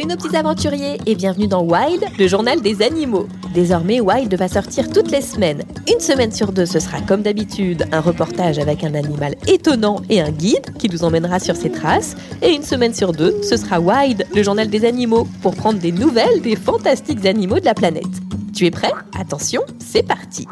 [0.00, 3.28] Salut nos petits aventuriers et bienvenue dans Wild, le journal des animaux.
[3.52, 5.62] Désormais, Wild va sortir toutes les semaines.
[5.92, 10.22] Une semaine sur deux, ce sera comme d'habitude un reportage avec un animal étonnant et
[10.22, 12.16] un guide qui nous emmènera sur ses traces.
[12.40, 15.92] Et une semaine sur deux, ce sera Wild, le journal des animaux, pour prendre des
[15.92, 18.06] nouvelles des fantastiques animaux de la planète.
[18.54, 18.92] Tu es prêt?
[19.18, 20.46] Attention, c'est parti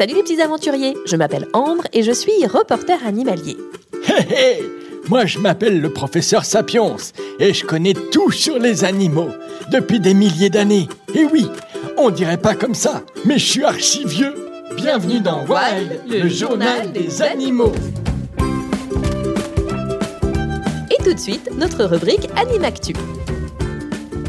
[0.00, 3.58] Salut les petits aventuriers, je m'appelle Ambre et je suis reporter animalier.
[4.08, 4.62] Hé hé
[5.10, 6.96] Moi je m'appelle le professeur Sapiens
[7.38, 9.28] et je connais tout sur les animaux
[9.70, 10.88] depuis des milliers d'années.
[11.14, 11.46] Et oui,
[11.98, 14.34] on dirait pas comme ça, mais je suis archi vieux.
[14.74, 17.74] Bienvenue dans Wild, le journal des animaux.
[20.90, 22.94] Et tout de suite, notre rubrique Animactu.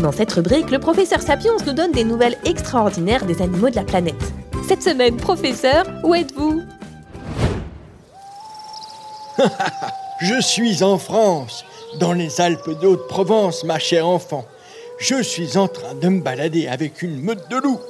[0.02, 3.84] Dans cette rubrique, le professeur Sapiens nous donne des nouvelles extraordinaires des animaux de la
[3.84, 4.34] planète.
[4.72, 6.62] Cette semaine, professeur, où êtes-vous
[10.22, 11.66] Je suis en France,
[12.00, 14.46] dans les Alpes de Haute-Provence, ma chère enfant.
[14.98, 17.82] Je suis en train de me balader avec une meute de loups.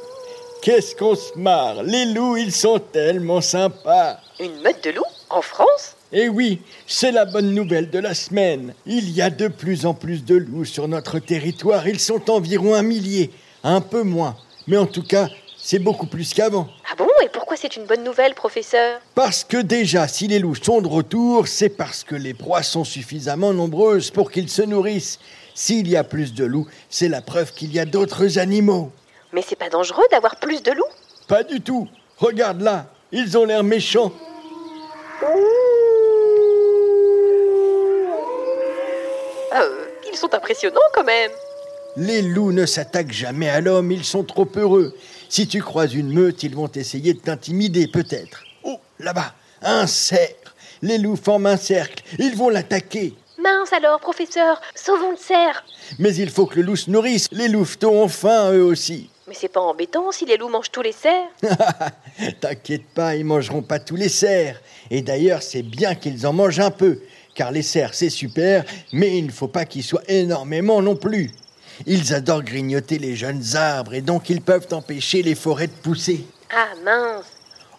[0.63, 1.83] Qu'est-ce qu'on se marre?
[1.83, 4.17] Les loups, ils sont tellement sympas.
[4.39, 5.95] Une meute de loups En France?
[6.11, 8.73] Eh oui, c'est la bonne nouvelle de la semaine.
[8.87, 11.87] Il y a de plus en plus de loups sur notre territoire.
[11.87, 13.29] Ils sont environ un millier,
[13.63, 14.35] un peu moins.
[14.67, 15.27] Mais en tout cas,
[15.63, 16.67] c'est beaucoup plus qu'avant.
[16.91, 18.99] Ah bon Et pourquoi c'est une bonne nouvelle, professeur?
[19.13, 22.83] Parce que déjà, si les loups sont de retour, c'est parce que les proies sont
[22.83, 25.19] suffisamment nombreuses pour qu'ils se nourrissent.
[25.53, 28.91] S'il y a plus de loups, c'est la preuve qu'il y a d'autres animaux.
[29.33, 30.83] Mais c'est pas dangereux d'avoir plus de loups?
[31.27, 31.87] Pas du tout.
[32.17, 34.11] Regarde là, ils ont l'air méchants.
[39.53, 41.31] Euh, ils sont impressionnants quand même.
[41.97, 44.95] Les loups ne s'attaquent jamais à l'homme, ils sont trop heureux.
[45.31, 48.43] Si tu croises une meute, ils vont essayer de t'intimider peut-être.
[48.65, 50.35] Oh, là-bas, un cerf.
[50.81, 53.13] Les loups forment un cercle, ils vont l'attaquer.
[53.41, 55.63] Mince alors, professeur, sauvons le cerf.
[55.99, 57.29] Mais il faut que le loup se nourrisse.
[57.31, 59.09] Les louveteaux ont faim eux aussi.
[59.25, 61.29] Mais c'est pas embêtant si les loups mangent tous les cerfs.
[62.41, 64.61] T'inquiète pas, ils mangeront pas tous les cerfs.
[64.89, 66.99] Et d'ailleurs, c'est bien qu'ils en mangent un peu.
[67.35, 71.31] Car les cerfs, c'est super, mais il ne faut pas qu'ils soient énormément non plus.
[71.85, 76.25] Ils adorent grignoter les jeunes arbres et donc ils peuvent empêcher les forêts de pousser.
[76.53, 77.25] Ah mince.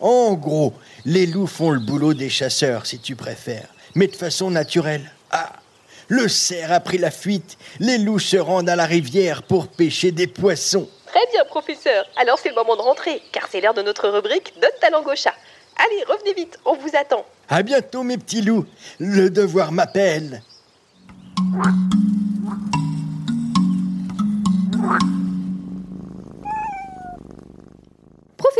[0.01, 0.75] En gros,
[1.05, 5.13] les loups font le boulot des chasseurs, si tu préfères, mais de façon naturelle.
[5.31, 5.53] Ah,
[6.09, 7.57] le cerf a pris la fuite.
[7.79, 10.89] Les loups se rendent à la rivière pour pêcher des poissons.
[11.07, 12.05] Très bien, professeur.
[12.17, 15.07] Alors c'est le moment de rentrer, car c'est l'heure de notre rubrique Donne ta langue
[15.07, 15.35] au chat.
[15.77, 17.25] Allez, revenez vite, on vous attend.
[17.49, 18.67] À bientôt, mes petits loups.
[18.99, 20.43] Le devoir m'appelle.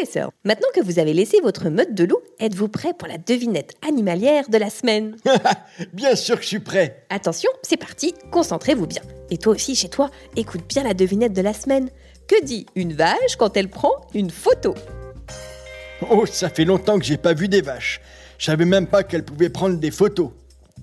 [0.03, 3.75] Professeur, maintenant que vous avez laissé votre meute de loups, êtes-vous prêt pour la devinette
[3.87, 5.15] animalière de la semaine
[5.93, 7.05] Bien sûr que je suis prêt.
[7.09, 9.03] Attention, c'est parti, concentrez-vous bien.
[9.31, 11.89] Et toi aussi, chez toi, écoute bien la devinette de la semaine.
[12.27, 14.75] Que dit une vache quand elle prend une photo?
[16.11, 18.01] Oh, ça fait longtemps que j'ai pas vu des vaches.
[18.39, 20.31] Je savais même pas qu'elles pouvaient prendre des photos.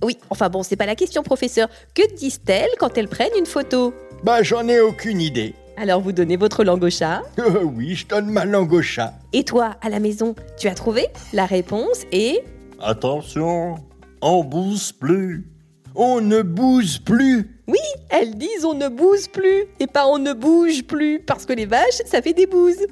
[0.01, 1.67] Oui, enfin bon, c'est pas la question, professeur.
[1.93, 3.93] Que disent-elles quand elles prennent une photo?
[4.23, 5.55] Bah, j'en ai aucune idée.
[5.79, 7.23] Alors vous donnez votre langue au chat.
[7.39, 9.13] Euh, oui, je donne ma langue au chat.
[9.31, 12.43] Et toi, à la maison, tu as trouvé La réponse est...
[12.81, 13.75] Attention,
[14.21, 15.47] on bouge plus.
[15.95, 17.61] On ne bouge plus.
[17.67, 17.79] Oui,
[18.09, 21.65] elles disent on ne bouge plus et pas on ne bouge plus parce que les
[21.65, 22.85] vaches, ça fait des bouses.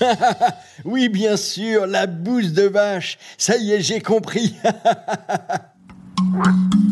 [0.84, 3.18] Oui, bien sûr, la bouse de vache.
[3.38, 4.54] Ça y est, j'ai compris.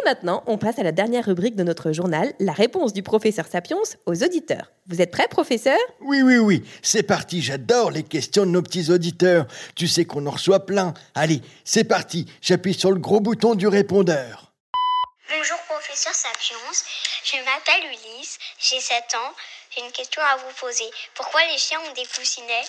[0.00, 3.46] Et maintenant, on passe à la dernière rubrique de notre journal, la réponse du professeur
[3.46, 3.76] Sapiens
[4.06, 4.72] aux auditeurs.
[4.86, 5.76] Vous êtes prêt, professeur?
[6.00, 9.46] Oui, oui, oui, c'est parti, j'adore les questions de nos petits auditeurs.
[9.74, 10.94] Tu sais qu'on en reçoit plein.
[11.14, 14.52] Allez, c'est parti, j'appuie sur le gros bouton du répondeur.
[15.28, 16.56] Bonjour professeur Sapiens,
[17.24, 19.34] je m'appelle Ulysse, j'ai 7 ans,
[19.76, 20.90] j'ai une question à vous poser.
[21.14, 22.64] Pourquoi les chiens ont des coussinets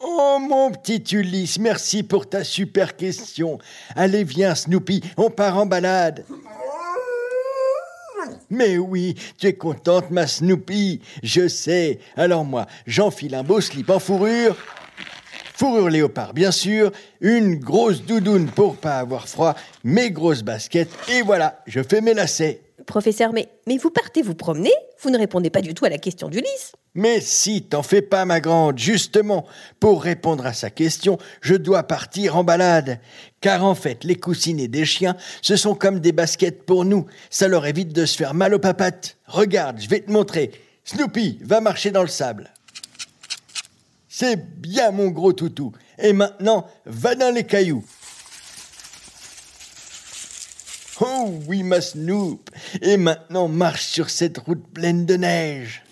[0.00, 3.58] Oh mon petit Ulysse, merci pour ta super question.
[3.94, 6.24] Allez, viens Snoopy, on part en balade.
[8.50, 12.00] Mais oui, tu es contente, ma Snoopy, je sais.
[12.16, 14.56] Alors moi, j'enfile un beau slip en fourrure,
[15.54, 19.54] fourrure léopard bien sûr, une grosse doudoune pour pas avoir froid,
[19.84, 22.63] mes grosses baskets, et voilà, je fais mes lacets.
[22.86, 25.98] Professeur, mais, mais vous partez vous promener Vous ne répondez pas du tout à la
[25.98, 26.72] question d'Ulysse.
[26.94, 29.46] Mais si, t'en fais pas, ma grande, justement,
[29.80, 33.00] pour répondre à sa question, je dois partir en balade.
[33.40, 37.06] Car en fait, les coussinets des chiens, ce sont comme des baskets pour nous.
[37.30, 39.16] Ça leur évite de se faire mal aux papates.
[39.26, 40.52] Regarde, je vais te montrer.
[40.84, 42.52] Snoopy, va marcher dans le sable.
[44.08, 45.72] C'est bien, mon gros toutou.
[45.98, 47.84] Et maintenant, va dans les cailloux.
[51.46, 52.50] Oui, ma Snoop.
[52.82, 55.82] Et maintenant, marche sur cette route pleine de neige.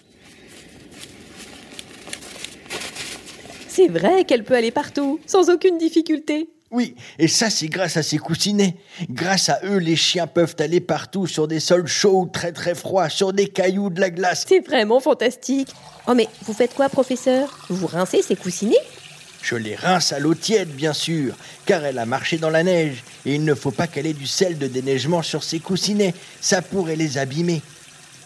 [3.69, 6.51] C'est vrai qu'elle peut aller partout, sans aucune difficulté.
[6.71, 8.77] Oui, et ça c'est grâce à ces coussinets.
[9.11, 13.11] Grâce à eux, les chiens peuvent aller partout sur des sols chauds, très très froids,
[13.11, 14.47] sur des cailloux, de la glace.
[14.49, 15.69] C'est vraiment fantastique.
[16.07, 17.67] Oh mais vous faites quoi, professeur?
[17.69, 18.77] Vous rincez ces coussinets?
[19.43, 21.35] Je les rince à l'eau tiède, bien sûr,
[21.67, 24.27] car elle a marché dans la neige, et il ne faut pas qu'elle ait du
[24.27, 27.61] sel de déneigement sur ses coussinets, ça pourrait les abîmer.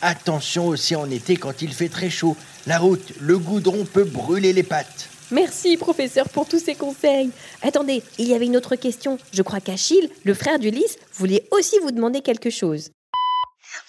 [0.03, 2.37] Attention aussi en été quand il fait très chaud.
[2.67, 5.09] La route, le goudron peut brûler les pattes.
[5.31, 7.31] Merci, professeur, pour tous ces conseils.
[7.63, 9.19] Attendez, il y avait une autre question.
[9.33, 12.91] Je crois qu'Achille, le frère d'Ulysse, voulait aussi vous demander quelque chose.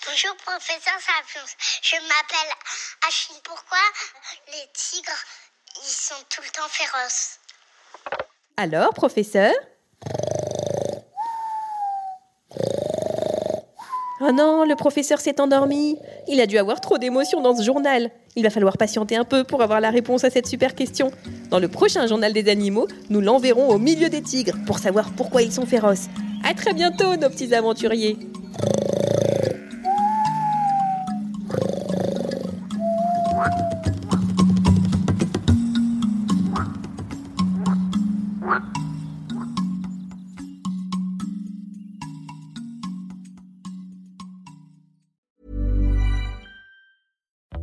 [0.08, 1.46] Bonjour professeur Sapiens,
[1.82, 2.54] je m'appelle
[3.08, 3.36] Achille.
[3.44, 3.78] Pourquoi
[4.48, 5.24] les tigres,
[5.84, 7.40] ils sont tout le temps féroces
[8.58, 9.54] Alors, professeur?
[14.20, 16.00] Oh non, le professeur s'est endormi.
[16.28, 18.10] Il a dû avoir trop d'émotions dans ce journal.
[18.36, 21.12] Il va falloir patienter un peu pour avoir la réponse à cette super question.
[21.52, 25.44] Dans le prochain journal des animaux, nous l'enverrons au milieu des tigres pour savoir pourquoi
[25.44, 26.08] ils sont féroces.
[26.44, 28.18] À très bientôt, nos petits aventuriers.